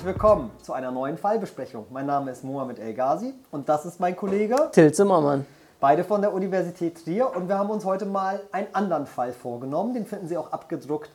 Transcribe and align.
Herzlich 0.00 0.14
willkommen 0.14 0.50
zu 0.62 0.72
einer 0.72 0.90
neuen 0.90 1.18
Fallbesprechung. 1.18 1.84
Mein 1.90 2.06
Name 2.06 2.30
ist 2.30 2.42
Mohamed 2.42 2.78
El 2.78 2.94
Ghazi 2.94 3.34
und 3.50 3.68
das 3.68 3.84
ist 3.84 4.00
mein 4.00 4.16
Kollege. 4.16 4.56
Till 4.72 4.90
Zimmermann. 4.94 5.44
Beide 5.78 6.04
von 6.04 6.22
der 6.22 6.32
Universität 6.32 7.04
Trier 7.04 7.30
und 7.36 7.48
wir 7.48 7.58
haben 7.58 7.68
uns 7.68 7.84
heute 7.84 8.06
mal 8.06 8.40
einen 8.50 8.68
anderen 8.72 9.04
Fall 9.04 9.34
vorgenommen. 9.34 9.92
Den 9.92 10.06
finden 10.06 10.26
Sie 10.26 10.38
auch 10.38 10.52
abgedruckt 10.52 11.10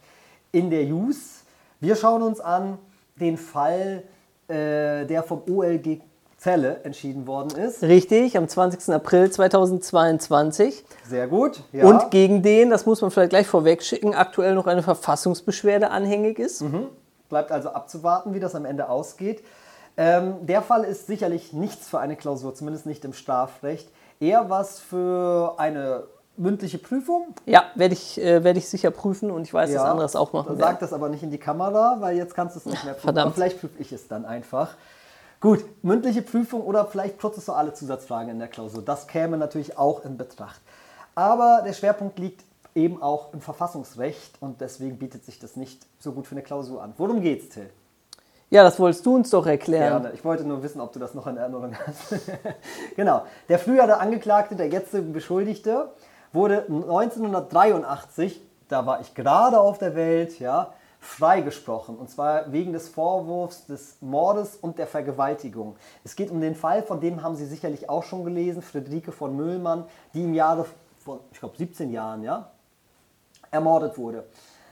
in 0.51 0.69
der 0.69 0.83
JUS. 0.83 1.45
Wir 1.79 1.95
schauen 1.95 2.21
uns 2.21 2.39
an 2.39 2.77
den 3.15 3.37
Fall, 3.37 4.03
äh, 4.49 5.05
der 5.05 5.23
vom 5.23 5.41
OLG 5.49 6.01
Zelle 6.37 6.81
entschieden 6.83 7.25
worden 7.25 7.57
ist. 7.57 7.81
Richtig, 7.81 8.37
am 8.37 8.47
20. 8.47 8.93
April 8.93 9.31
2022. 9.31 10.85
Sehr 11.09 11.27
gut. 11.27 11.63
Ja. 11.71 11.85
Und 11.85 12.11
gegen 12.11 12.43
den, 12.43 12.69
das 12.69 12.85
muss 12.85 13.01
man 13.01 13.09
vielleicht 13.09 13.31
gleich 13.31 13.47
vorweg 13.47 13.81
schicken, 13.81 14.13
aktuell 14.13 14.53
noch 14.53 14.67
eine 14.67 14.83
Verfassungsbeschwerde 14.83 15.89
anhängig 15.89 16.37
ist. 16.37 16.61
Mhm. 16.61 16.89
Bleibt 17.35 17.51
also 17.51 17.71
abzuwarten, 17.71 18.33
wie 18.33 18.39
das 18.39 18.55
am 18.55 18.63
Ende 18.63 18.87
ausgeht. 18.87 19.43
Ähm, 19.97 20.45
der 20.45 20.61
Fall 20.61 20.85
ist 20.85 21.05
sicherlich 21.05 21.51
nichts 21.51 21.89
für 21.89 21.99
eine 21.99 22.15
Klausur, 22.15 22.55
zumindest 22.55 22.85
nicht 22.85 23.03
im 23.03 23.11
Strafrecht. 23.11 23.89
Eher 24.21 24.49
was 24.49 24.79
für 24.79 25.55
eine 25.57 26.03
mündliche 26.37 26.77
Prüfung. 26.77 27.35
Ja, 27.45 27.65
werde 27.75 27.93
ich, 27.93 28.21
äh, 28.21 28.45
werd 28.45 28.55
ich 28.55 28.69
sicher 28.69 28.89
prüfen 28.89 29.31
und 29.31 29.41
ich 29.41 29.53
weiß, 29.53 29.69
ja, 29.69 29.79
dass 29.79 29.85
andere 29.85 30.05
es 30.05 30.15
auch 30.15 30.31
machen. 30.31 30.57
Sag 30.57 30.79
das 30.79 30.93
aber 30.93 31.09
nicht 31.09 31.23
in 31.23 31.29
die 31.29 31.37
Kamera, 31.37 31.97
weil 31.99 32.15
jetzt 32.15 32.35
kannst 32.35 32.55
du 32.55 32.59
es 32.61 32.65
nicht 32.67 32.85
mehr 32.85 32.93
prüfen. 32.93 33.03
Verdammt. 33.03 33.25
Aber 33.25 33.35
vielleicht 33.35 33.59
prüfe 33.59 33.81
ich 33.81 33.91
es 33.91 34.07
dann 34.07 34.23
einfach. 34.23 34.75
Gut, 35.41 35.65
mündliche 35.83 36.21
Prüfung 36.21 36.61
oder 36.61 36.85
vielleicht 36.85 37.17
prozessuale 37.17 37.73
Zusatzfragen 37.73 38.29
in 38.29 38.39
der 38.39 38.47
Klausur. 38.47 38.81
Das 38.81 39.07
käme 39.07 39.35
natürlich 39.35 39.77
auch 39.77 40.05
in 40.05 40.15
Betracht. 40.15 40.61
Aber 41.15 41.63
der 41.65 41.73
Schwerpunkt 41.73 42.17
liegt 42.17 42.45
eben 42.75 43.01
auch 43.01 43.33
im 43.33 43.41
Verfassungsrecht 43.41 44.41
und 44.41 44.61
deswegen 44.61 44.99
bietet 44.99 45.25
sich 45.25 45.39
das 45.39 45.55
nicht 45.55 45.87
so 45.97 46.11
gut 46.11 46.27
für 46.27 46.35
eine 46.35 46.43
Klausur 46.43 46.83
an. 46.83 46.93
Worum 46.97 47.21
geht's, 47.21 47.49
Till? 47.49 47.69
Ja, 48.49 48.63
das 48.63 48.79
wolltest 48.79 49.05
du 49.05 49.15
uns 49.15 49.29
doch 49.31 49.47
erklären. 49.47 50.03
Gerne. 50.03 50.15
Ich 50.15 50.23
wollte 50.23 50.43
nur 50.43 50.61
wissen, 50.61 50.79
ob 50.79 50.93
du 50.93 50.99
das 50.99 51.15
noch 51.15 51.25
in 51.25 51.37
Erinnerung 51.37 51.73
hast. 51.87 52.15
genau. 52.95 53.23
Der 53.49 53.57
frühere 53.57 53.97
Angeklagte, 53.97 54.55
der 54.55 54.67
jetzige 54.67 55.03
Beschuldigte, 55.03 55.89
wurde 56.31 56.65
1983, 56.67 58.41
da 58.67 58.85
war 58.85 59.01
ich 59.01 59.15
gerade 59.15 59.59
auf 59.59 59.77
der 59.77 59.95
Welt, 59.95 60.39
ja, 60.39 60.73
freigesprochen. 60.99 61.97
Und 61.97 62.09
zwar 62.09 62.51
wegen 62.51 62.73
des 62.73 62.89
Vorwurfs 62.89 63.65
des 63.65 63.97
Mordes 64.01 64.57
und 64.57 64.77
der 64.77 64.87
Vergewaltigung. 64.87 65.75
Es 66.03 66.15
geht 66.15 66.29
um 66.29 66.41
den 66.41 66.55
Fall, 66.55 66.83
von 66.83 66.99
dem 66.99 67.23
haben 67.23 67.35
Sie 67.35 67.45
sicherlich 67.45 67.89
auch 67.89 68.03
schon 68.03 68.25
gelesen, 68.25 68.61
Friederike 68.61 69.11
von 69.11 69.35
Müllmann, 69.35 69.85
die 70.13 70.23
im 70.23 70.33
Jahre 70.33 70.65
von, 71.03 71.19
ich 71.31 71.39
glaube, 71.39 71.55
17 71.57 71.91
Jahren, 71.91 72.23
ja, 72.23 72.51
ermordet 73.51 73.97
wurde. 73.97 74.25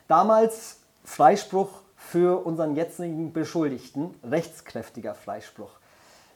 Damals 0.07 0.79
Freispruch 1.03 1.69
für 1.95 2.45
unseren 2.45 2.75
jetzigen 2.75 3.33
Beschuldigten, 3.33 4.13
rechtskräftiger 4.23 5.16
Freispruch. 5.16 5.71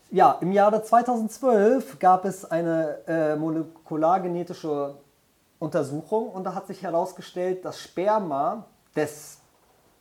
Ja, 0.09 0.37
im 0.39 0.53
Jahre 0.53 0.83
2012 0.83 1.99
gab 1.99 2.23
es 2.23 2.49
eine 2.49 2.99
äh, 3.07 3.35
molekulargenetische 3.35 4.95
Untersuchung 5.59 6.29
und 6.29 6.45
da 6.45 6.55
hat 6.55 6.67
sich 6.67 6.83
herausgestellt, 6.83 7.65
das 7.65 7.79
Sperma 7.79 8.65
des 8.95 9.39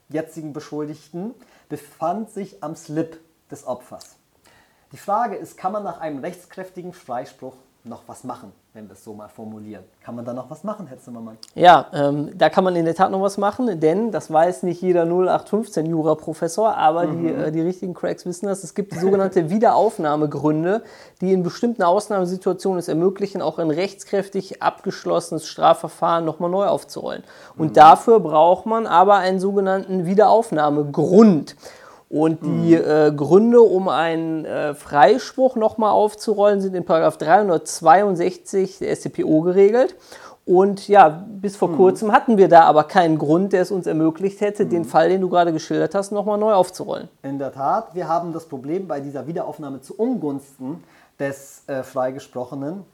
jetzigen 0.08 0.52
Beschuldigten 0.52 1.34
befand 1.68 2.30
sich 2.30 2.62
am 2.62 2.76
Slip 2.76 3.18
des 3.50 3.66
Opfers. 3.66 4.16
Die 4.92 4.96
Frage 4.96 5.34
ist, 5.34 5.56
kann 5.56 5.72
man 5.72 5.82
nach 5.82 5.98
einem 5.98 6.20
rechtskräftigen 6.20 6.92
Freispruch 6.92 7.56
noch 7.82 8.04
was 8.06 8.22
machen, 8.22 8.52
wenn 8.76 8.88
wir 8.88 8.92
es 8.92 9.02
so 9.02 9.14
mal 9.14 9.28
formulieren. 9.28 9.84
Kann 10.04 10.14
man 10.14 10.24
da 10.26 10.34
noch 10.34 10.50
was 10.50 10.62
machen, 10.62 10.86
Herr 10.86 10.98
Zimmermann? 10.98 11.38
Ja, 11.54 11.86
ähm, 11.94 12.30
da 12.36 12.50
kann 12.50 12.62
man 12.62 12.76
in 12.76 12.84
der 12.84 12.94
Tat 12.94 13.10
noch 13.10 13.22
was 13.22 13.38
machen, 13.38 13.80
denn 13.80 14.12
das 14.12 14.30
weiß 14.30 14.64
nicht 14.64 14.82
jeder 14.82 15.04
0815 15.06 15.86
Jura-Professor, 15.86 16.76
aber 16.76 17.06
mhm. 17.06 17.22
die, 17.22 17.32
äh, 17.32 17.52
die 17.52 17.62
richtigen 17.62 17.94
Cracks 17.94 18.26
wissen 18.26 18.44
das. 18.44 18.62
Es 18.64 18.74
gibt 18.74 18.92
sogenannte 18.92 19.48
Wiederaufnahmegründe, 19.50 20.82
die 21.22 21.32
in 21.32 21.42
bestimmten 21.42 21.82
Ausnahmesituationen 21.84 22.78
es 22.78 22.88
ermöglichen, 22.88 23.40
auch 23.40 23.58
ein 23.58 23.70
rechtskräftig 23.70 24.62
abgeschlossenes 24.62 25.46
Strafverfahren 25.46 26.26
nochmal 26.26 26.50
neu 26.50 26.66
aufzurollen. 26.66 27.24
Und 27.56 27.68
mhm. 27.68 27.72
dafür 27.72 28.20
braucht 28.20 28.66
man 28.66 28.86
aber 28.86 29.16
einen 29.16 29.40
sogenannten 29.40 30.04
Wiederaufnahmegrund. 30.04 31.56
Und 32.08 32.42
die 32.42 32.76
mhm. 32.76 32.84
äh, 32.84 33.12
Gründe, 33.12 33.60
um 33.60 33.88
einen 33.88 34.44
äh, 34.44 34.74
Freispruch 34.74 35.56
nochmal 35.56 35.90
aufzurollen, 35.90 36.60
sind 36.60 36.74
in 36.74 36.84
362 36.84 38.78
der 38.78 38.94
StPO 38.94 39.40
geregelt. 39.40 39.96
Und 40.44 40.86
ja, 40.86 41.08
bis 41.08 41.56
vor 41.56 41.70
mhm. 41.70 41.76
kurzem 41.76 42.12
hatten 42.12 42.38
wir 42.38 42.48
da 42.48 42.62
aber 42.62 42.84
keinen 42.84 43.18
Grund, 43.18 43.52
der 43.52 43.62
es 43.62 43.72
uns 43.72 43.88
ermöglicht 43.88 44.40
hätte, 44.40 44.64
mhm. 44.64 44.70
den 44.70 44.84
Fall, 44.84 45.08
den 45.08 45.20
du 45.20 45.28
gerade 45.28 45.52
geschildert 45.52 45.96
hast, 45.96 46.12
nochmal 46.12 46.38
neu 46.38 46.52
aufzurollen. 46.52 47.08
In 47.24 47.40
der 47.40 47.52
Tat, 47.52 47.94
wir 47.96 48.06
haben 48.06 48.32
das 48.32 48.46
Problem 48.46 48.86
bei 48.86 49.00
dieser 49.00 49.26
Wiederaufnahme 49.26 49.80
zu 49.80 49.94
Ungunsten 49.96 50.84
des 51.18 51.64
äh, 51.66 51.82
Freigesprochenen, 51.82 52.84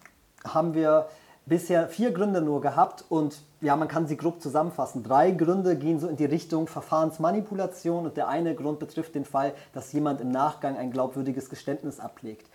haben 0.48 0.72
wir 0.72 1.06
bisher 1.44 1.88
vier 1.88 2.12
Gründe 2.12 2.40
nur 2.40 2.62
gehabt 2.62 3.04
und 3.10 3.42
ja, 3.62 3.76
man 3.76 3.88
kann 3.88 4.08
sie 4.08 4.16
grob 4.16 4.42
zusammenfassen. 4.42 5.04
Drei 5.04 5.30
Gründe 5.30 5.76
gehen 5.76 6.00
so 6.00 6.08
in 6.08 6.16
die 6.16 6.24
Richtung 6.24 6.66
Verfahrensmanipulation 6.66 8.04
und 8.06 8.16
der 8.16 8.28
eine 8.28 8.56
Grund 8.56 8.80
betrifft 8.80 9.14
den 9.14 9.24
Fall, 9.24 9.54
dass 9.72 9.92
jemand 9.92 10.20
im 10.20 10.30
Nachgang 10.30 10.76
ein 10.76 10.90
glaubwürdiges 10.90 11.48
Geständnis 11.48 12.00
ablegt. 12.00 12.50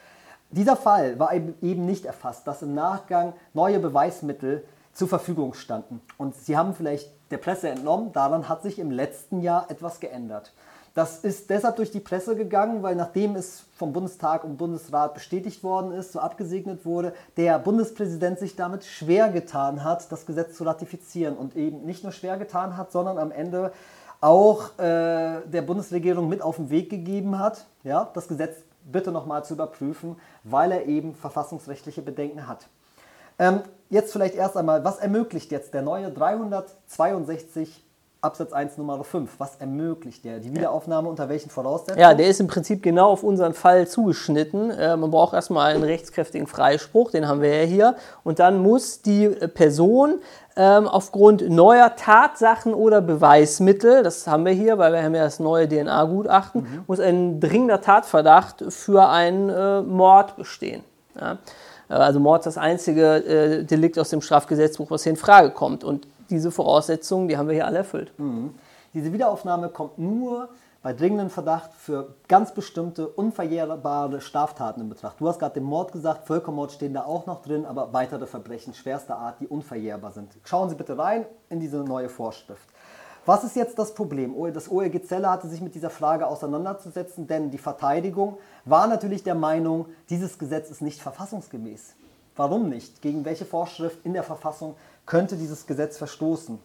Dieser 0.52 0.76
Fall 0.76 1.18
war 1.18 1.34
eben 1.34 1.86
nicht 1.86 2.06
erfasst, 2.06 2.46
dass 2.46 2.62
im 2.62 2.74
Nachgang 2.74 3.34
neue 3.54 3.80
Beweismittel 3.80 4.66
zur 4.94 5.08
Verfügung 5.08 5.54
standen. 5.54 6.02
Und 6.18 6.36
Sie 6.36 6.58
haben 6.58 6.74
vielleicht 6.74 7.10
der 7.32 7.38
Presse 7.38 7.70
entnommen, 7.70 8.12
daran 8.12 8.50
hat 8.50 8.64
sich 8.64 8.78
im 8.78 8.92
letzten 8.92 9.42
Jahr 9.42 9.70
etwas 9.72 10.00
geändert. 10.00 10.54
Das 10.98 11.20
ist 11.20 11.52
deshalb 11.52 11.76
durch 11.76 11.92
die 11.92 12.00
Presse 12.00 12.36
gegangen, 12.36 12.82
weil 12.82 12.96
nachdem 12.96 13.36
es 13.36 13.66
vom 13.76 13.94
Bundestag 13.94 14.44
und 14.44 14.58
Bundesrat 14.58 15.14
bestätigt 15.14 15.64
worden 15.64 15.92
ist, 15.92 16.12
so 16.12 16.20
abgesegnet 16.20 16.86
wurde, 16.86 17.14
der 17.38 17.60
Bundespräsident 17.60 18.40
sich 18.40 18.56
damit 18.56 18.84
schwer 18.84 19.30
getan 19.30 19.84
hat, 19.84 20.12
das 20.12 20.26
Gesetz 20.26 20.58
zu 20.58 20.64
ratifizieren 20.64 21.38
und 21.38 21.56
eben 21.56 21.86
nicht 21.86 22.02
nur 22.02 22.12
schwer 22.12 22.38
getan 22.38 22.78
hat, 22.78 22.92
sondern 22.92 23.20
am 23.20 23.30
Ende 23.30 23.74
auch 24.22 24.72
äh, 24.80 25.42
der 25.46 25.62
Bundesregierung 25.62 26.30
mit 26.30 26.42
auf 26.42 26.56
den 26.56 26.72
Weg 26.72 26.90
gegeben 26.90 27.38
hat, 27.38 27.68
ja, 27.84 28.10
das 28.16 28.28
Gesetz 28.28 28.56
bitte 28.84 29.12
nochmal 29.12 29.46
zu 29.46 29.54
überprüfen, 29.54 30.16
weil 30.46 30.72
er 30.72 30.88
eben 30.88 31.14
verfassungsrechtliche 31.14 32.02
Bedenken 32.02 32.48
hat. 32.48 32.70
Ähm, 33.38 33.62
jetzt 33.92 34.14
vielleicht 34.14 34.34
erst 34.34 34.58
einmal, 34.58 34.84
was 34.84 34.98
ermöglicht 34.98 35.52
jetzt 35.52 35.76
der 35.76 35.84
neue 35.84 36.10
362 36.10 37.87
Absatz 38.28 38.52
1 38.52 38.78
Nummer 38.78 39.02
5. 39.04 39.40
Was 39.40 39.56
ermöglicht 39.56 40.26
der? 40.26 40.40
Die 40.40 40.54
Wiederaufnahme 40.54 41.08
unter 41.08 41.30
welchen 41.30 41.50
Voraussetzungen? 41.50 42.00
Ja, 42.00 42.14
der 42.14 42.28
ist 42.28 42.42
im 42.42 42.48
Prinzip 42.48 42.84
genau 42.84 43.10
auf 43.10 43.24
unseren 43.24 43.54
Fall 43.54 43.88
zugeschnitten. 43.88 44.70
Äh, 44.70 44.98
man 44.98 45.10
braucht 45.10 45.34
erstmal 45.34 45.74
einen 45.74 45.84
rechtskräftigen 45.84 46.46
Freispruch, 46.46 47.12
den 47.12 47.28
haben 47.28 47.42
wir 47.42 47.64
ja 47.64 47.66
hier. 47.66 47.96
Und 48.26 48.40
dann 48.40 48.62
muss 48.62 49.02
die 49.02 49.30
Person 49.30 50.20
ähm, 50.58 50.88
aufgrund 50.88 51.50
neuer 51.50 51.96
Tatsachen 51.96 52.74
oder 52.74 53.00
Beweismittel, 53.00 54.04
das 54.04 54.28
haben 54.28 54.44
wir 54.44 54.52
hier, 54.52 54.78
weil 54.78 54.92
wir 54.92 55.02
haben 55.02 55.16
ja 55.16 55.24
das 55.24 55.40
neue 55.40 55.70
DNA-Gutachten, 55.70 56.62
mhm. 56.62 56.84
muss 56.88 57.00
ein 57.00 57.40
dringender 57.40 57.80
Tatverdacht 57.80 58.66
für 58.70 59.08
einen 59.08 59.50
äh, 59.50 59.82
Mord 59.84 60.36
bestehen. 60.36 60.84
Ja? 61.20 61.38
Äh, 61.90 61.94
also 61.94 62.20
Mord 62.20 62.42
ist 62.42 62.56
das 62.56 62.58
einzige 62.58 63.16
äh, 63.18 63.64
Delikt 63.64 63.98
aus 64.00 64.10
dem 64.10 64.22
Strafgesetzbuch, 64.22 64.90
was 64.92 65.04
hier 65.04 65.12
in 65.12 65.18
Frage 65.18 65.52
kommt. 65.52 65.84
Und 65.84 66.08
diese 66.30 66.52
Voraussetzungen, 66.52 67.28
die 67.28 67.38
haben 67.38 67.48
wir 67.48 67.56
hier 67.56 67.66
alle 67.66 67.80
erfüllt. 67.80 68.12
Mhm. 68.18 68.56
Diese 68.94 69.14
Wiederaufnahme 69.14 69.70
kommt 69.70 69.98
nur 69.98 70.50
bei 70.82 70.94
dringendem 70.94 71.30
Verdacht 71.30 71.74
für 71.74 72.16
ganz 72.28 72.54
bestimmte 72.54 73.08
unverjährbare 73.08 74.22
Straftaten 74.22 74.82
in 74.82 74.90
Betracht. 74.90 75.20
Du 75.20 75.28
hast 75.28 75.40
gerade 75.40 75.56
den 75.56 75.64
Mord 75.64 75.92
gesagt, 75.92 76.26
Völkermord 76.26 76.72
stehen 76.72 76.94
da 76.94 77.04
auch 77.04 77.26
noch 77.26 77.42
drin, 77.42 77.66
aber 77.66 77.92
weitere 77.94 78.26
Verbrechen 78.26 78.74
schwerster 78.74 79.18
Art, 79.18 79.42
die 79.42 79.48
unverjährbar 79.48 80.12
sind. 80.12 80.38
Schauen 80.44 80.70
Sie 80.70 80.76
bitte 80.76 80.98
rein 80.98 81.26
in 81.50 81.60
diese 81.60 81.78
neue 81.78 82.10
Vorschrift. 82.10 82.70
Was 83.26 83.44
ist 83.44 83.58
jetzt 83.58 83.78
das 83.78 83.94
Problem? 83.94 84.34
Das 84.54 84.72
OLG 84.72 85.04
Zelle 85.06 85.30
hatte 85.30 85.50
sich 85.50 85.60
mit 85.60 85.76
dieser 85.76 85.90
Frage 85.90 86.26
auseinanderzusetzen, 86.26 87.28
denn 87.28 87.52
die 87.52 87.58
Verteidigung 87.58 88.38
war 88.64 88.88
natürlich 88.88 89.24
der 89.24 89.36
Meinung, 89.36 89.88
dieses 90.10 90.40
Gesetz 90.40 90.72
ist 90.72 90.82
nicht 90.82 91.02
verfassungsgemäß. 91.02 91.96
Warum 92.38 92.70
nicht? 92.70 93.02
Gegen 93.02 93.26
welche 93.26 93.46
Vorschrift 93.46 93.98
in 94.06 94.14
der 94.14 94.24
Verfassung 94.24 94.76
könnte 95.06 95.36
dieses 95.36 95.66
Gesetz 95.66 95.98
verstoßen. 95.98 96.60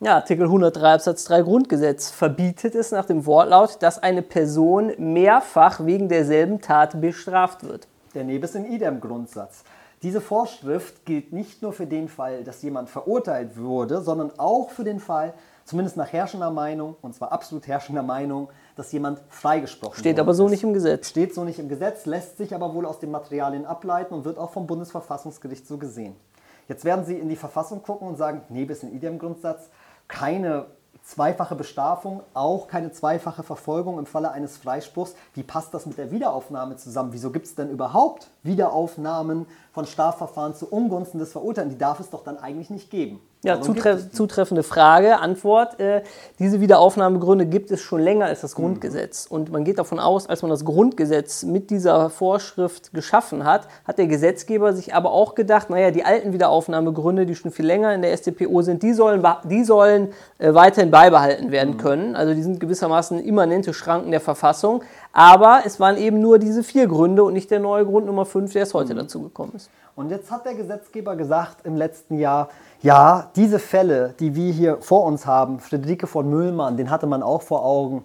Ja, 0.00 0.16
Artikel 0.16 0.44
103 0.44 0.94
Absatz 0.94 1.24
3 1.24 1.42
Grundgesetz 1.42 2.10
verbietet 2.10 2.74
es 2.74 2.90
nach 2.90 3.04
dem 3.04 3.26
Wortlaut, 3.26 3.82
dass 3.82 4.00
eine 4.00 4.22
Person 4.22 4.92
mehrfach 4.98 5.84
wegen 5.84 6.08
derselben 6.08 6.60
Tat 6.60 7.00
bestraft 7.00 7.64
wird. 7.64 7.86
Der 8.14 8.24
Nebis 8.24 8.54
in 8.54 8.64
idem 8.64 9.00
Grundsatz. 9.00 9.64
Diese 10.02 10.20
Vorschrift 10.20 11.04
gilt 11.06 11.32
nicht 11.32 11.62
nur 11.62 11.72
für 11.72 11.86
den 11.86 12.08
Fall, 12.08 12.42
dass 12.42 12.62
jemand 12.62 12.90
verurteilt 12.90 13.56
wurde, 13.56 14.02
sondern 14.02 14.32
auch 14.38 14.70
für 14.70 14.82
den 14.82 14.98
Fall, 14.98 15.34
zumindest 15.64 15.96
nach 15.96 16.12
herrschender 16.12 16.50
Meinung, 16.50 16.96
und 17.02 17.14
zwar 17.14 17.32
absolut 17.32 17.66
herrschender 17.66 18.02
Meinung, 18.02 18.48
dass 18.76 18.92
jemand 18.92 19.20
freigesprochen 19.28 19.98
Steht 19.98 20.18
aber 20.18 20.34
so 20.34 20.46
ist. 20.46 20.52
nicht 20.52 20.62
im 20.62 20.72
Gesetz. 20.72 21.08
Steht 21.08 21.34
so 21.34 21.44
nicht 21.44 21.58
im 21.58 21.68
Gesetz, 21.68 22.06
lässt 22.06 22.38
sich 22.38 22.54
aber 22.54 22.74
wohl 22.74 22.86
aus 22.86 22.98
den 22.98 23.10
Materialien 23.10 23.66
ableiten 23.66 24.14
und 24.14 24.24
wird 24.24 24.38
auch 24.38 24.50
vom 24.50 24.66
Bundesverfassungsgericht 24.66 25.66
so 25.66 25.78
gesehen. 25.78 26.16
Jetzt 26.68 26.84
werden 26.84 27.04
Sie 27.04 27.18
in 27.18 27.28
die 27.28 27.36
Verfassung 27.36 27.82
gucken 27.82 28.08
und 28.08 28.16
sagen, 28.16 28.42
nee, 28.48 28.64
bis 28.64 28.82
in 28.82 28.92
idem 28.94 29.18
Grundsatz, 29.18 29.68
keine 30.08 30.66
zweifache 31.02 31.56
Bestrafung, 31.56 32.22
auch 32.32 32.68
keine 32.68 32.92
zweifache 32.92 33.42
Verfolgung 33.42 33.98
im 33.98 34.06
Falle 34.06 34.30
eines 34.30 34.56
Freispruchs. 34.56 35.14
Wie 35.34 35.42
passt 35.42 35.74
das 35.74 35.86
mit 35.86 35.98
der 35.98 36.10
Wiederaufnahme 36.10 36.76
zusammen? 36.76 37.12
Wieso 37.12 37.30
gibt 37.30 37.46
es 37.46 37.54
denn 37.54 37.70
überhaupt 37.70 38.30
Wiederaufnahmen 38.42 39.46
von 39.72 39.86
Strafverfahren 39.86 40.54
zu 40.54 40.66
Ungunsten 40.70 41.18
des 41.18 41.32
Verurteilten? 41.32 41.72
Die 41.72 41.78
darf 41.78 41.98
es 42.00 42.10
doch 42.10 42.22
dann 42.22 42.38
eigentlich 42.38 42.70
nicht 42.70 42.90
geben. 42.90 43.20
Ja, 43.44 43.60
zutref 43.60 44.12
zutreffende 44.12 44.62
Frage. 44.62 45.18
Antwort: 45.18 45.80
äh, 45.80 46.02
Diese 46.38 46.60
Wiederaufnahmegründe 46.60 47.44
gibt 47.46 47.72
es 47.72 47.80
schon 47.80 48.00
länger 48.00 48.26
als 48.26 48.42
das 48.42 48.54
Grundgesetz. 48.54 49.26
Und 49.26 49.50
man 49.50 49.64
geht 49.64 49.80
davon 49.80 49.98
aus, 49.98 50.28
als 50.28 50.42
man 50.42 50.50
das 50.52 50.64
Grundgesetz 50.64 51.42
mit 51.42 51.70
dieser 51.70 52.08
Vorschrift 52.08 52.92
geschaffen 52.94 53.44
hat, 53.44 53.66
hat 53.84 53.98
der 53.98 54.06
Gesetzgeber 54.06 54.72
sich 54.74 54.94
aber 54.94 55.10
auch 55.10 55.34
gedacht: 55.34 55.70
Naja, 55.70 55.90
die 55.90 56.04
alten 56.04 56.32
Wiederaufnahmegründe, 56.32 57.26
die 57.26 57.34
schon 57.34 57.50
viel 57.50 57.66
länger 57.66 57.92
in 57.92 58.02
der 58.02 58.16
StPO 58.16 58.62
sind, 58.62 58.84
die 58.84 58.92
sollen, 58.92 59.26
die 59.42 59.64
sollen 59.64 60.12
äh, 60.38 60.54
weiterhin 60.54 60.92
beibehalten 60.92 61.50
werden 61.50 61.74
mhm. 61.74 61.78
können. 61.78 62.14
Also, 62.14 62.34
die 62.34 62.42
sind 62.44 62.60
gewissermaßen 62.60 63.18
immanente 63.18 63.74
Schranken 63.74 64.12
der 64.12 64.20
Verfassung. 64.20 64.84
Aber 65.12 65.62
es 65.66 65.80
waren 65.80 65.96
eben 65.96 66.20
nur 66.20 66.38
diese 66.38 66.62
vier 66.62 66.86
Gründe 66.86 67.24
und 67.24 67.32
nicht 67.32 67.50
der 67.50 67.58
neue 67.58 67.84
Grund 67.84 68.06
Nummer 68.06 68.24
fünf, 68.24 68.52
der 68.52 68.62
es 68.62 68.72
heute 68.72 68.94
mhm. 68.94 68.98
dazu 68.98 69.20
gekommen 69.20 69.54
ist. 69.56 69.68
Und 69.94 70.10
jetzt 70.10 70.30
hat 70.30 70.46
der 70.46 70.54
Gesetzgeber 70.54 71.16
gesagt 71.16 71.66
im 71.66 71.76
letzten 71.76 72.18
Jahr, 72.18 72.48
ja, 72.82 73.30
diese 73.36 73.58
Fälle, 73.58 74.14
die 74.18 74.34
wir 74.34 74.52
hier 74.52 74.78
vor 74.80 75.04
uns 75.04 75.24
haben, 75.24 75.60
Friederike 75.60 76.06
von 76.06 76.28
Müllmann, 76.28 76.76
den 76.76 76.90
hatte 76.90 77.06
man 77.06 77.22
auch 77.22 77.42
vor 77.42 77.64
Augen, 77.64 78.04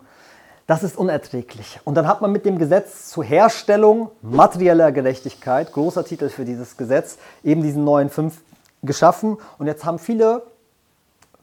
das 0.68 0.84
ist 0.84 0.98
unerträglich. 0.98 1.80
Und 1.84 1.96
dann 1.96 2.08
hat 2.08 2.22
man 2.22 2.32
mit 2.32 2.46
dem 2.46 2.60
Gesetz 2.60 3.10
zur 3.10 3.24
Herstellung 3.24 4.12
materieller 4.22 4.92
Gerechtigkeit, 4.92 5.72
großer 5.72 6.04
Titel 6.04 6.30
für 6.30 6.46
dieses 6.46 6.78
Gesetz, 6.78 7.18
eben 7.44 7.64
diesen 7.64 7.86
neuen 7.86 8.10
fünf 8.10 8.42
geschaffen. 8.84 9.38
Und 9.58 9.68
jetzt 9.68 9.86
haben 9.86 9.98
viele 9.98 10.44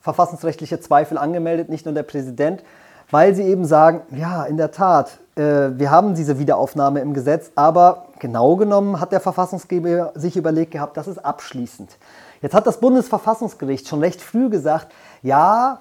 verfassungsrechtliche 0.01 0.79
Zweifel 0.79 1.19
angemeldet, 1.19 1.71
nicht 1.71 1.87
nur 1.87 1.95
der 1.95 2.03
Präsident, 2.03 2.63
weil 3.11 3.35
sie 3.35 3.45
eben 3.45 3.65
sagen, 3.65 4.03
ja, 4.11 4.45
in 4.45 4.59
der 4.59 4.71
Tat, 4.71 5.19
äh, 5.37 5.71
wir 5.71 5.91
haben 5.91 6.15
diese 6.15 6.39
Wiederaufnahme 6.39 7.01
im 7.01 7.15
Gesetz, 7.15 7.51
aber 7.55 8.07
genau 8.25 8.57
genommen 8.57 9.01
hat 9.01 9.13
der 9.13 9.21
Verfassungsgeber 9.21 10.13
sich 10.15 10.35
überlegt 10.35 10.71
gehabt, 10.71 10.97
das 10.97 11.09
ist 11.09 11.19
abschließend. 11.19 11.99
Jetzt 12.41 12.55
hat 12.55 12.67
das 12.67 12.81
Bundesverfassungsgericht 12.81 13.87
schon 13.87 14.01
recht 14.01 14.23
früh 14.23 14.49
gesagt, 14.49 14.95
ja, 15.21 15.81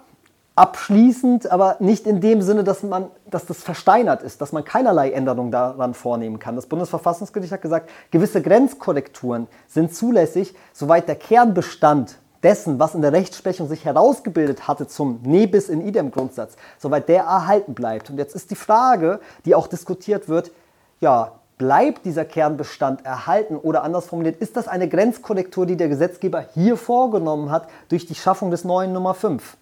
abschließend, 0.54 1.50
aber 1.50 1.78
nicht 1.80 2.06
in 2.06 2.20
dem 2.20 2.42
Sinne, 2.42 2.66
dass, 2.66 2.84
man, 2.84 3.08
dass 3.32 3.46
das 3.46 3.64
versteinert 3.64 4.24
ist, 4.24 4.42
dass 4.42 4.52
man 4.52 4.66
keinerlei 4.66 5.12
Änderungen 5.12 5.52
daran 5.52 5.94
vornehmen 5.94 6.38
kann. 6.38 6.58
Das 6.58 6.66
Bundesverfassungsgericht 6.66 7.54
hat 7.54 7.62
gesagt, 7.62 7.90
gewisse 8.12 8.42
Grenzkorrekturen 8.42 9.48
sind 9.70 9.96
zulässig, 9.96 10.54
soweit 10.74 11.08
der 11.08 11.16
Kernbestand 11.16 12.18
dessen, 12.44 12.78
was 12.78 12.94
in 12.94 13.02
der 13.02 13.14
Rechtsprechung 13.14 13.70
sich 13.70 13.86
herausgebildet 13.86 14.68
hatte 14.68 14.86
zum 14.86 15.22
Nebis 15.24 15.70
in 15.70 15.80
idem 15.80 16.12
Grundsatz, 16.12 16.58
soweit 16.78 17.08
der 17.08 17.24
erhalten 17.24 17.74
bleibt. 17.74 18.10
Und 18.10 18.18
jetzt 18.18 18.36
ist 18.36 18.52
die 18.52 18.56
Frage, 18.56 19.22
die 19.46 19.56
auch 19.56 19.68
diskutiert 19.68 20.28
wird, 20.28 20.52
ja, 21.00 21.32
bleibt 21.58 22.06
dieser 22.06 22.26
Kernbestand 22.26 23.06
erhalten 23.06 23.58
oder 23.58 23.84
anders 23.84 24.08
formuliert, 24.08 24.42
ist 24.42 24.58
das 24.58 24.68
eine 24.68 24.90
Grenzkorrektur, 24.90 25.66
die 25.66 25.78
der 25.78 25.90
Gesetzgeber 25.90 26.46
hier 26.54 26.78
vorgenommen 26.78 27.52
hat 27.52 27.68
durch 27.90 28.06
die 28.06 28.16
Schaffung 28.16 28.52
des 28.52 28.64
neuen 28.64 28.94
Nummer 28.94 29.14
5? 29.14 29.58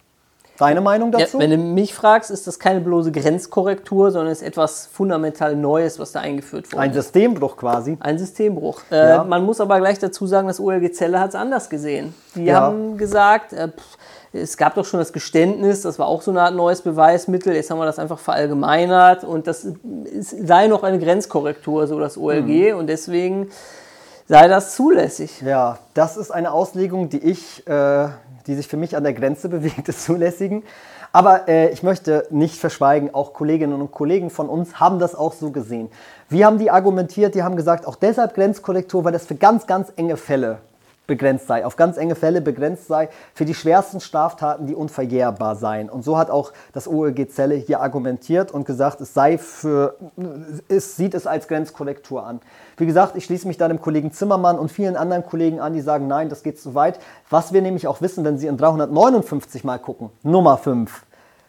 Deine 0.62 0.82
Meinung 0.82 1.12
dazu? 1.12 1.38
Ja, 1.38 1.44
wenn 1.44 1.52
du 1.52 1.58
mich 1.58 1.94
fragst, 1.94 2.30
ist 2.30 2.46
das 2.46 2.60
keine 2.60 2.82
bloße 2.82 3.12
Grenzkorrektur, 3.12 4.12
sondern 4.12 4.32
ist 4.32 4.44
etwas 4.44 4.88
fundamental 4.92 5.56
Neues, 5.56 5.98
was 5.98 6.12
da 6.12 6.20
eingeführt 6.20 6.72
wurde. 6.72 6.82
Ein 6.82 6.94
Systembruch 6.94 7.58
quasi. 7.58 7.98
Ein 8.00 8.20
Systembruch. 8.20 8.82
Äh, 8.92 9.10
ja. 9.10 9.24
man 9.24 9.44
muss 9.44 9.60
aber 9.60 9.80
gleich 9.80 9.98
dazu 9.98 10.28
sagen, 10.28 10.48
das 10.48 10.60
OLG 10.60 10.94
Zelle 10.94 11.20
hat 11.20 11.30
es 11.30 11.36
anders 11.36 11.70
gesehen. 11.70 12.14
Die 12.36 12.46
ja. 12.46 12.62
haben 12.62 12.98
gesagt, 12.98 13.54
äh, 13.54 13.70
pff, 13.70 13.98
es 14.34 14.56
gab 14.56 14.76
doch 14.76 14.86
schon 14.86 15.00
das 15.00 15.12
Geständnis, 15.12 15.82
das 15.82 16.00
war 16.00 16.08
auch 16.08 16.22
so 16.22 16.32
eine 16.32 16.42
Art 16.42 16.56
neues 16.56 16.82
Beweismittel, 16.82 17.54
jetzt 17.54 17.70
haben 17.70 17.80
wir 17.80 17.86
das 17.86 18.00
einfach 18.00 18.20
verallgemeinert 18.20 19.24
und 19.24 19.48
das 19.48 19.68
sei 20.22 20.68
noch 20.68 20.84
eine 20.84 21.00
Grenzkorrektur, 21.00 21.88
so 21.88 22.00
das 22.00 22.18
OLG, 22.18 22.72
mhm. 22.72 22.78
und 22.78 22.88
deswegen 22.88 23.50
sei 24.32 24.48
das 24.48 24.78
zulässig. 24.78 25.42
Ja, 25.42 25.78
das 25.94 26.16
ist 26.16 26.32
eine 26.32 26.54
Auslegung, 26.54 27.10
die 27.10 27.20
ich 27.20 27.68
äh, 27.68 28.08
die 28.48 28.56
sich 28.56 28.66
für 28.66 28.78
mich 28.78 28.96
an 28.96 29.04
der 29.04 29.14
Grenze 29.14 29.50
bewegt 29.56 29.90
des 29.90 30.06
Zulässigen. 30.06 30.64
Aber 31.12 31.50
äh, 31.50 31.70
ich 31.72 31.84
möchte 31.84 32.26
nicht 32.30 32.56
verschweigen, 32.56 33.14
auch 33.14 33.34
Kolleginnen 33.34 33.82
und 33.82 33.92
Kollegen 33.92 34.30
von 34.30 34.48
uns 34.48 34.80
haben 34.80 35.00
das 35.00 35.16
auch 35.16 35.34
so 35.34 35.52
gesehen. 35.52 35.90
Wir 36.30 36.46
haben 36.46 36.58
die 36.58 36.72
argumentiert, 36.72 37.36
die 37.36 37.44
haben 37.44 37.58
gesagt, 37.58 37.86
auch 37.86 37.98
deshalb 37.98 38.34
Grenzkorrektur, 38.34 39.04
weil 39.04 39.12
das 39.12 39.26
für 39.26 39.36
ganz, 39.36 39.68
ganz 39.68 39.92
enge 39.98 40.16
Fälle 40.16 40.60
begrenzt 41.12 41.48
sei, 41.48 41.66
auf 41.66 41.76
ganz 41.76 41.98
enge 41.98 42.16
Fälle 42.16 42.40
begrenzt 42.40 42.88
sei, 42.88 43.10
für 43.34 43.44
die 43.44 43.54
schwersten 43.54 44.00
Straftaten, 44.00 44.66
die 44.66 44.74
unverjährbar 44.74 45.58
seien. 45.58 45.90
Und 45.90 46.06
so 46.06 46.18
hat 46.18 46.30
auch 46.30 46.54
das 46.72 46.88
OLG 46.88 47.28
Zelle 47.30 47.56
hier 47.56 47.82
argumentiert 47.82 48.54
und 48.54 48.66
gesagt, 48.66 49.02
es 49.02 49.14
sei 49.14 49.38
für, 49.38 49.98
es 50.70 50.96
sieht 50.96 51.14
es 51.14 51.28
als 51.28 51.50
Grenzkorrektur 51.50 52.26
an. 52.26 52.40
Wie 52.78 52.86
gesagt, 52.86 53.18
ich 53.18 53.26
schließe 53.26 53.46
mich 53.46 53.58
da 53.58 53.68
dem 53.68 53.82
Kollegen 53.82 54.14
Zimmermann 54.14 54.58
und 54.58 54.72
vielen 54.72 54.96
anderen 54.96 55.26
Kollegen 55.26 55.60
an, 55.60 55.74
die 55.74 55.82
sagen, 55.82 56.08
nein, 56.08 56.30
das 56.30 56.44
geht 56.44 56.62
zu 56.62 56.76
weit. 56.76 56.98
Was 57.30 57.52
wir 57.52 57.62
nämlich 57.62 57.88
auch 57.88 58.00
wissen, 58.00 58.24
wenn 58.24 58.38
Sie 58.38 58.48
in 58.48 58.56
359 58.56 59.66
mal 59.66 59.80
gucken, 59.80 60.12
Nummer 60.24 60.58
5, 60.58 61.06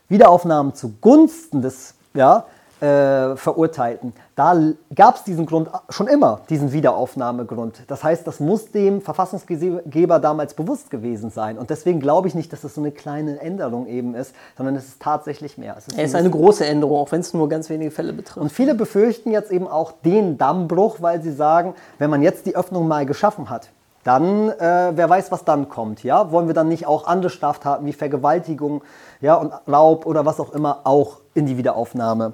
Wiederaufnahmen 0.09 0.75
zugunsten 0.75 1.62
des, 1.62 1.94
ja, 2.14 2.47
äh, 2.82 3.37
Verurteilten. 3.37 4.12
Da 4.34 4.56
gab 4.94 5.14
es 5.14 5.23
diesen 5.23 5.46
Grund 5.46 5.70
schon 5.88 6.08
immer, 6.08 6.40
diesen 6.50 6.73
Wiederaufnahmegrund. 6.73 7.84
Das 7.87 8.02
heißt, 8.02 8.26
das 8.26 8.40
muss 8.40 8.73
dem 8.73 9.00
Verfassungsgeber 9.00 10.19
damals 10.19 10.55
bewusst 10.55 10.90
gewesen 10.90 11.31
sein. 11.31 11.58
Und 11.58 11.70
deswegen 11.70 12.00
glaube 12.00 12.26
ich 12.26 12.34
nicht, 12.34 12.52
dass 12.52 12.62
das 12.62 12.75
so 12.75 12.81
eine 12.81 12.90
kleine 12.90 13.40
Änderung 13.40 13.87
eben 13.87 14.17
ist, 14.17 14.34
sondern 14.56 14.75
es 14.75 14.88
ist 14.88 15.00
tatsächlich 15.00 15.58
mehr. 15.58 15.76
Es 15.79 15.87
ist, 15.87 15.96
es 15.96 16.05
ist 16.06 16.14
eine 16.17 16.31
große 16.31 16.67
Änderung, 16.67 16.99
auch 16.99 17.12
wenn 17.12 17.20
es 17.20 17.32
nur 17.32 17.49
ganz 17.49 17.70
wenige 17.70 17.93
Fälle 17.93 18.12
betrifft. 18.12 18.38
Und 18.38 18.50
viele 18.50 18.75
befürchten 18.75 19.31
jetzt 19.31 19.52
eben 19.52 19.69
auch 19.69 19.93
den 20.05 20.37
Dammbruch, 20.37 20.96
weil 21.00 21.23
sie 21.23 21.32
sagen, 21.32 21.75
wenn 21.99 22.11
man 22.11 22.20
jetzt 22.20 22.46
die 22.46 22.56
Öffnung 22.56 22.88
mal 22.88 23.06
geschaffen 23.06 23.49
hat, 23.49 23.69
dann 24.02 24.49
äh, 24.49 24.90
wer 24.96 25.08
weiß, 25.08 25.31
was 25.31 25.44
dann 25.44 25.69
kommt. 25.69 26.02
Ja? 26.02 26.32
Wollen 26.32 26.49
wir 26.49 26.55
dann 26.55 26.67
nicht 26.67 26.88
auch 26.88 27.06
andere 27.06 27.31
Straftaten 27.31 27.87
wie 27.87 27.93
Vergewaltigung 27.93 28.82
ja, 29.20 29.37
und 29.37 29.52
Raub 29.69 30.05
oder 30.05 30.26
was 30.26 30.40
auch 30.40 30.52
immer 30.52 30.81
auch 30.82 31.19
in 31.35 31.46
die 31.46 31.56
Wiederaufnahme 31.56 32.32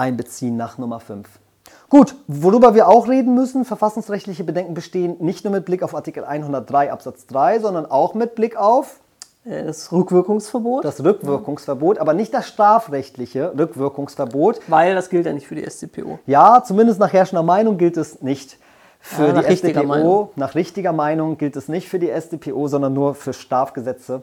einbeziehen 0.00 0.56
nach 0.56 0.78
Nummer 0.78 0.98
5. 0.98 1.28
Gut, 1.88 2.14
worüber 2.26 2.74
wir 2.74 2.88
auch 2.88 3.08
reden 3.08 3.34
müssen, 3.34 3.64
verfassungsrechtliche 3.64 4.44
Bedenken 4.44 4.74
bestehen 4.74 5.16
nicht 5.18 5.44
nur 5.44 5.52
mit 5.52 5.64
Blick 5.64 5.82
auf 5.82 5.94
Artikel 5.94 6.24
103 6.24 6.92
Absatz 6.92 7.26
3, 7.26 7.60
sondern 7.60 7.86
auch 7.86 8.14
mit 8.14 8.34
Blick 8.34 8.56
auf 8.56 9.00
äh, 9.44 9.64
das 9.64 9.90
Rückwirkungsverbot. 9.92 10.84
Das 10.84 11.02
Rückwirkungsverbot, 11.02 11.98
aber 11.98 12.14
nicht 12.14 12.32
das 12.32 12.48
strafrechtliche 12.48 13.52
Rückwirkungsverbot. 13.58 14.60
Weil 14.68 14.94
das 14.94 15.10
gilt 15.10 15.26
ja 15.26 15.32
nicht 15.32 15.46
für 15.46 15.56
die 15.56 15.68
StPO. 15.68 16.20
Ja, 16.26 16.62
zumindest 16.64 17.00
nach 17.00 17.12
herrschender 17.12 17.42
Meinung 17.42 17.76
gilt 17.76 17.96
es 17.96 18.22
nicht 18.22 18.58
für 19.00 19.28
ja, 19.28 19.42
die 19.42 19.56
StPO. 19.56 19.84
Meinung. 19.84 20.28
Nach 20.36 20.54
richtiger 20.54 20.92
Meinung 20.92 21.38
gilt 21.38 21.56
es 21.56 21.68
nicht 21.68 21.88
für 21.88 21.98
die 21.98 22.10
StPO, 22.10 22.68
sondern 22.68 22.92
nur 22.92 23.14
für 23.14 23.32
Strafgesetze. 23.32 24.22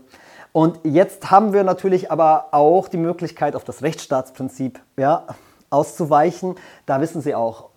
Und 0.53 0.79
jetzt 0.84 1.29
haben 1.29 1.53
wir 1.53 1.63
natürlich 1.63 2.12
aber 2.12 2.48
auch 2.51 2.88
die 2.88 2.98
Möglichkeit 2.98 3.55
auf 3.55 3.63
das 3.63 3.84
Rechtsstaatsprinzip 3.84 4.79
ja, 4.98 5.25
auszuweichen. 5.69 6.55
Da 6.86 7.01
wissen 7.01 7.21
Sie 7.21 7.36
auch, 7.36 7.69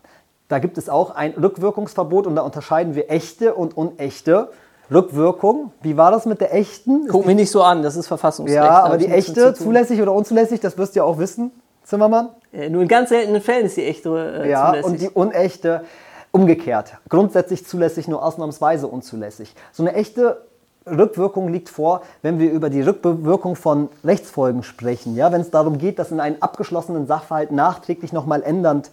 da 0.49 0.59
gibt 0.59 0.79
es 0.79 0.89
auch 0.89 1.15
ein 1.15 1.33
Rückwirkungsverbot 1.33 2.27
und 2.27 2.37
da 2.37 2.43
unterscheiden 2.43 2.95
wir 2.95 3.11
echte 3.11 3.55
und 3.55 3.77
unechte. 3.77 4.51
Rückwirkung, 4.91 5.73
wie 5.83 5.97
war 5.97 6.11
das 6.11 6.27
mit 6.27 6.41
der 6.41 6.53
echten? 6.53 7.07
Guck 7.09 7.25
mich 7.25 7.37
nicht 7.37 7.51
so 7.51 7.63
an, 7.63 7.83
das 7.83 7.95
ist 7.95 8.09
Verfassungsrecht. 8.09 8.57
Ja, 8.57 8.83
aber 8.83 8.99
die 8.99 9.07
echte, 9.07 9.55
zulässig 9.55 10.03
oder 10.03 10.13
unzulässig, 10.13 10.59
das 10.59 10.77
wirst 10.79 10.97
du 10.97 10.99
ja 10.99 11.05
auch 11.05 11.19
wissen, 11.19 11.53
Zimmermann. 11.85 12.31
Äh, 12.53 12.69
nur 12.71 12.83
in 12.83 12.89
ganz 12.89 13.11
seltenen 13.11 13.41
Fällen 13.41 13.67
ist 13.67 13.77
die 13.77 13.85
echte 13.85 14.09
äh, 14.43 14.51
ja, 14.51 14.71
zulässig. 14.71 14.83
Ja, 14.83 14.91
und 14.91 15.01
die 15.01 15.09
unechte 15.11 15.85
umgekehrt. 16.33 16.95
Grundsätzlich 17.09 17.67
zulässig, 17.67 18.09
nur 18.09 18.25
ausnahmsweise 18.25 18.89
unzulässig. 18.89 19.55
So 19.73 19.85
eine 19.85 19.95
echte 19.95 20.43
Rückwirkung 20.87 21.53
liegt 21.53 21.69
vor, 21.69 22.03
wenn 22.23 22.39
wir 22.39 22.51
über 22.51 22.71
die 22.71 22.81
Rückwirkung 22.81 23.57
von 23.57 23.89
Rechtsfolgen 24.05 24.63
sprechen. 24.63 25.15
Ja, 25.15 25.31
wenn 25.33 25.41
es 25.41 25.51
darum 25.51 25.79
geht, 25.79 25.99
dass 25.99 26.11
in 26.11 26.21
einen 26.21 26.41
abgeschlossenen 26.41 27.07
Sachverhalt 27.07 27.53
nachträglich 27.53 28.13
nochmal 28.13 28.43
ändernd 28.43 28.91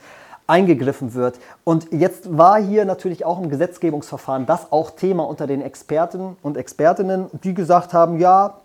eingegriffen 0.48 1.14
wird. 1.14 1.40
Und 1.64 1.92
jetzt 1.92 2.38
war 2.38 2.62
hier 2.62 2.86
natürlich 2.86 3.26
auch 3.26 3.42
im 3.42 3.50
Gesetzgebungsverfahren 3.50 4.46
das 4.46 4.72
auch 4.72 4.92
Thema 4.92 5.28
unter 5.28 5.46
den 5.46 5.62
Experten 5.62 6.38
und 6.42 6.58
Expertinnen, 6.58 7.28
die 7.44 7.54
gesagt 7.54 7.94
haben, 7.94 8.20
ja, 8.20 8.62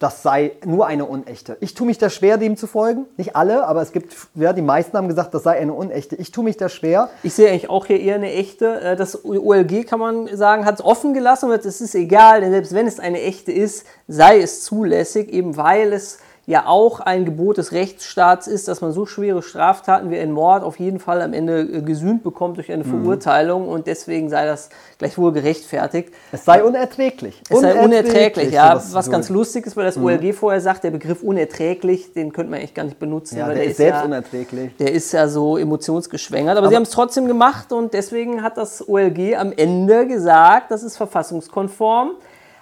das 0.00 0.22
sei 0.22 0.52
nur 0.64 0.86
eine 0.86 1.04
unechte. 1.04 1.58
Ich 1.60 1.74
tue 1.74 1.86
mich 1.86 1.98
da 1.98 2.08
schwer, 2.08 2.38
dem 2.38 2.56
zu 2.56 2.66
folgen. 2.66 3.04
Nicht 3.18 3.36
alle, 3.36 3.66
aber 3.66 3.82
es 3.82 3.92
gibt, 3.92 4.16
ja, 4.34 4.54
die 4.54 4.62
meisten 4.62 4.96
haben 4.96 5.08
gesagt, 5.08 5.34
das 5.34 5.42
sei 5.42 5.58
eine 5.58 5.74
unechte. 5.74 6.16
Ich 6.16 6.32
tue 6.32 6.42
mich 6.42 6.56
da 6.56 6.70
schwer. 6.70 7.10
Ich 7.22 7.34
sehe 7.34 7.50
eigentlich 7.50 7.68
auch 7.68 7.84
hier 7.84 8.00
eher 8.00 8.14
eine 8.14 8.32
echte. 8.32 8.80
Äh, 8.80 8.96
das 8.96 9.24
OLG, 9.24 9.86
kann 9.86 10.00
man 10.00 10.26
sagen, 10.34 10.64
hat 10.64 10.76
es 10.76 10.84
offen 10.84 11.12
gelassen 11.12 11.50
und 11.50 11.64
es 11.64 11.80
ist 11.82 11.94
egal, 11.94 12.40
denn 12.40 12.50
selbst 12.50 12.74
wenn 12.74 12.86
es 12.86 12.98
eine 12.98 13.20
echte 13.20 13.52
ist, 13.52 13.84
sei 14.08 14.40
es 14.40 14.64
zulässig, 14.64 15.28
eben 15.28 15.58
weil 15.58 15.92
es 15.92 16.18
ja 16.50 16.66
auch 16.66 16.98
ein 16.98 17.24
Gebot 17.24 17.58
des 17.58 17.70
Rechtsstaats 17.70 18.48
ist, 18.48 18.66
dass 18.66 18.80
man 18.80 18.90
so 18.90 19.06
schwere 19.06 19.40
Straftaten 19.40 20.10
wie 20.10 20.18
ein 20.18 20.32
Mord 20.32 20.64
auf 20.64 20.80
jeden 20.80 20.98
Fall 20.98 21.22
am 21.22 21.32
Ende 21.32 21.60
äh, 21.60 21.80
gesühnt 21.80 22.24
bekommt 22.24 22.56
durch 22.56 22.72
eine 22.72 22.82
mhm. 22.82 23.04
Verurteilung 23.04 23.68
und 23.68 23.86
deswegen 23.86 24.28
sei 24.28 24.46
das 24.46 24.68
gleichwohl 24.98 25.32
gerechtfertigt. 25.32 26.12
Es 26.32 26.44
sei 26.44 26.64
unerträglich. 26.64 27.40
Es 27.48 27.60
sei 27.60 27.80
unerträglich, 27.80 28.50
ja. 28.50 28.74
Was, 28.74 28.92
was 28.92 29.08
ganz 29.08 29.28
lustig 29.28 29.64
ist, 29.64 29.76
weil 29.76 29.84
das 29.84 29.96
mhm. 29.96 30.06
OLG 30.06 30.34
vorher 30.34 30.60
sagt, 30.60 30.82
der 30.82 30.90
Begriff 30.90 31.22
unerträglich, 31.22 32.12
den 32.14 32.32
könnte 32.32 32.50
man 32.50 32.60
echt 32.60 32.74
gar 32.74 32.84
nicht 32.84 32.98
benutzen. 32.98 33.38
Ja, 33.38 33.46
der, 33.46 33.54
der, 33.54 33.64
ist 33.66 33.76
selbst 33.76 33.98
ja, 34.00 34.04
unerträglich. 34.04 34.76
Der 34.76 34.92
ist 34.92 35.12
ja 35.12 35.28
so 35.28 35.56
emotionsgeschwängert, 35.56 36.56
aber, 36.56 36.66
aber 36.66 36.68
sie 36.70 36.76
haben 36.76 36.82
es 36.82 36.90
trotzdem 36.90 37.28
gemacht 37.28 37.72
und 37.72 37.94
deswegen 37.94 38.42
hat 38.42 38.56
das 38.56 38.88
OLG 38.88 39.36
am 39.36 39.52
Ende 39.52 40.04
gesagt, 40.08 40.72
das 40.72 40.82
ist 40.82 40.96
verfassungskonform 40.96 42.16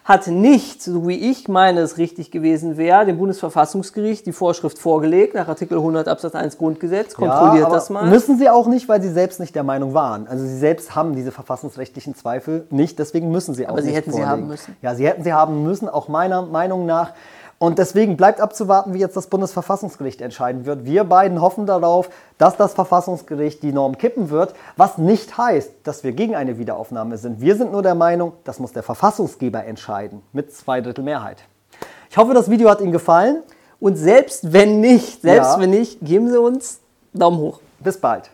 hat 0.08 0.26
nicht, 0.26 0.82
so 0.82 1.06
wie 1.06 1.30
ich 1.30 1.48
meine 1.48 1.80
es 1.80 1.98
richtig 1.98 2.30
gewesen 2.30 2.78
wäre, 2.78 3.04
dem 3.04 3.18
Bundesverfassungsgericht 3.18 4.24
die 4.24 4.32
Vorschrift 4.32 4.78
vorgelegt, 4.78 5.34
nach 5.34 5.48
Artikel 5.48 5.76
100 5.76 6.08
Absatz 6.08 6.34
1 6.34 6.56
Grundgesetz, 6.56 7.14
kontrolliert 7.14 7.68
ja, 7.68 7.70
das 7.70 7.90
mal. 7.90 8.06
Müssen 8.06 8.38
sie 8.38 8.48
auch 8.48 8.68
nicht, 8.68 8.88
weil 8.88 9.02
sie 9.02 9.10
selbst 9.10 9.38
nicht 9.38 9.54
der 9.54 9.64
Meinung 9.64 9.92
waren. 9.92 10.26
Also 10.26 10.46
sie 10.46 10.56
selbst 10.56 10.94
haben 10.94 11.14
diese 11.14 11.30
verfassungsrechtlichen 11.30 12.14
Zweifel 12.14 12.66
nicht, 12.70 12.98
deswegen 12.98 13.30
müssen 13.30 13.52
sie 13.52 13.66
auch 13.66 13.72
aber 13.72 13.82
nicht. 13.82 13.88
Aber 13.88 13.90
sie 13.90 13.96
hätten 13.96 14.10
vorlegen. 14.12 14.26
sie 14.26 14.32
haben 14.32 14.46
müssen. 14.46 14.76
Ja, 14.80 14.94
sie 14.94 15.06
hätten 15.06 15.24
sie 15.24 15.32
haben 15.34 15.62
müssen, 15.62 15.90
auch 15.90 16.08
meiner 16.08 16.40
Meinung 16.40 16.86
nach. 16.86 17.12
Und 17.58 17.78
deswegen 17.78 18.16
bleibt 18.16 18.40
abzuwarten, 18.40 18.94
wie 18.94 19.00
jetzt 19.00 19.16
das 19.16 19.26
Bundesverfassungsgericht 19.26 20.20
entscheiden 20.20 20.64
wird. 20.64 20.84
Wir 20.84 21.02
beiden 21.02 21.40
hoffen 21.40 21.66
darauf, 21.66 22.08
dass 22.38 22.56
das 22.56 22.74
Verfassungsgericht 22.74 23.62
die 23.64 23.72
Norm 23.72 23.98
kippen 23.98 24.30
wird, 24.30 24.54
was 24.76 24.96
nicht 24.96 25.36
heißt, 25.36 25.72
dass 25.82 26.04
wir 26.04 26.12
gegen 26.12 26.36
eine 26.36 26.58
Wiederaufnahme 26.58 27.18
sind. 27.18 27.40
Wir 27.40 27.56
sind 27.56 27.72
nur 27.72 27.82
der 27.82 27.96
Meinung, 27.96 28.34
das 28.44 28.60
muss 28.60 28.72
der 28.72 28.84
Verfassungsgeber 28.84 29.64
entscheiden, 29.64 30.22
mit 30.32 30.54
zwei 30.54 30.80
Drittel 30.80 31.02
Mehrheit. 31.02 31.38
Ich 32.10 32.16
hoffe, 32.16 32.32
das 32.32 32.48
Video 32.48 32.70
hat 32.70 32.80
Ihnen 32.80 32.92
gefallen. 32.92 33.42
Und 33.80 33.96
selbst 33.96 34.52
wenn 34.52 34.80
nicht, 34.80 35.22
selbst 35.22 35.54
ja. 35.54 35.60
wenn 35.60 35.70
nicht, 35.70 35.98
geben 36.00 36.30
Sie 36.30 36.40
uns 36.40 36.80
Daumen 37.12 37.38
hoch. 37.38 37.60
Bis 37.80 37.98
bald. 37.98 38.30